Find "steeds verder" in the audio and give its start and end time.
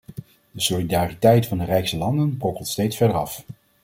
2.67-3.17